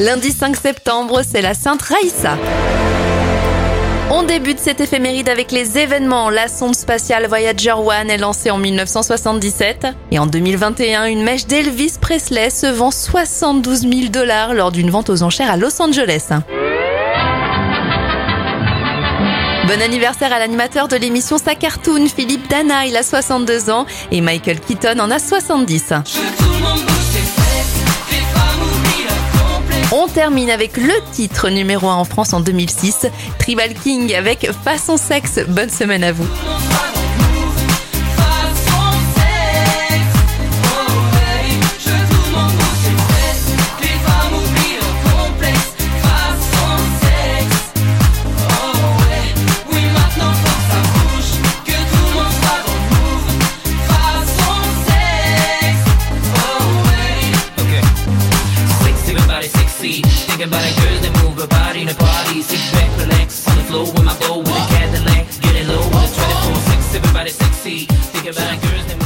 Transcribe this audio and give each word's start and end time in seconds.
Lundi 0.00 0.32
5 0.32 0.56
septembre, 0.56 1.22
c'est 1.24 1.40
la 1.40 1.54
Sainte 1.54 1.82
Raïssa. 1.82 2.36
On 4.10 4.24
débute 4.24 4.58
cette 4.58 4.80
éphéméride 4.80 5.28
avec 5.28 5.52
les 5.52 5.78
événements. 5.78 6.30
La 6.30 6.48
sonde 6.48 6.74
spatiale 6.74 7.28
Voyager 7.28 7.70
1 7.70 8.08
est 8.08 8.18
lancée 8.18 8.50
en 8.50 8.58
1977 8.58 9.86
et 10.10 10.18
en 10.18 10.26
2021, 10.26 11.04
une 11.04 11.22
mèche 11.22 11.46
d'Elvis 11.46 11.92
Presley 12.00 12.50
se 12.50 12.66
vend 12.66 12.90
72 12.90 13.82
000 13.82 13.92
dollars 14.10 14.52
lors 14.52 14.72
d'une 14.72 14.90
vente 14.90 15.10
aux 15.10 15.22
enchères 15.22 15.50
à 15.50 15.56
Los 15.56 15.80
Angeles. 15.80 16.30
Bon 19.68 19.80
anniversaire 19.80 20.32
à 20.32 20.40
l'animateur 20.40 20.88
de 20.88 20.96
l'émission 20.96 21.38
Sa 21.38 21.54
Cartoon, 21.54 22.08
Philippe 22.08 22.50
Dana, 22.50 22.84
il 22.86 22.96
a 22.96 23.04
62 23.04 23.70
ans 23.70 23.86
et 24.10 24.20
Michael 24.20 24.58
Keaton 24.58 24.98
en 24.98 25.10
a 25.12 25.20
70. 25.20 25.92
On 30.04 30.08
termine 30.08 30.50
avec 30.50 30.76
le 30.76 30.92
titre 31.12 31.48
numéro 31.48 31.88
1 31.88 31.94
en 31.94 32.04
France 32.04 32.34
en 32.34 32.40
2006, 32.40 33.06
Tribal 33.38 33.72
King 33.72 34.14
avec 34.14 34.50
Façon 34.62 34.98
Sexe. 34.98 35.40
Bonne 35.48 35.70
semaine 35.70 36.04
à 36.04 36.12
vous. 36.12 36.26
Thinking 60.02 60.48
about 60.48 60.62
the 60.62 60.74
girls 60.80 61.00
that 61.02 61.22
move 61.22 61.38
her 61.38 61.46
body 61.46 61.82
in 61.82 61.86
the 61.86 61.94
party. 61.94 62.42
Sit 62.42 62.58
back, 62.72 62.90
relax 62.98 63.46
on 63.48 63.56
the 63.58 63.64
floor 63.64 63.84
with 63.84 64.04
my 64.04 64.18
bow 64.18 64.38
with 64.38 64.48
a 64.48 64.66
Cadillac. 64.74 65.26
Getting 65.40 65.68
low 65.68 65.86
with 65.86 66.10
a 66.10 66.24
24 66.42 66.54
6. 66.82 66.94
Everybody 66.96 67.30
sexy. 67.30 67.86
Thinking 67.86 68.30
about 68.30 68.62
girls 68.62 68.86
that 68.86 69.04